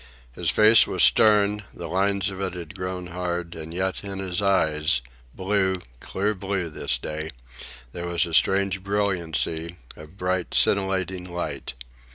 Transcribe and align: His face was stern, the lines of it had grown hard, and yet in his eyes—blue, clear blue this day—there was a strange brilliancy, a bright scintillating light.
His 0.33 0.49
face 0.49 0.87
was 0.87 1.03
stern, 1.03 1.61
the 1.75 1.85
lines 1.85 2.31
of 2.31 2.41
it 2.41 2.55
had 2.55 2.73
grown 2.73 3.05
hard, 3.13 3.53
and 3.53 3.71
yet 3.71 4.03
in 4.03 4.17
his 4.17 4.41
eyes—blue, 4.41 5.79
clear 5.99 6.33
blue 6.33 6.69
this 6.71 6.97
day—there 6.97 8.07
was 8.07 8.25
a 8.25 8.33
strange 8.33 8.83
brilliancy, 8.83 9.75
a 9.95 10.07
bright 10.07 10.55
scintillating 10.55 11.31
light. 11.31 11.75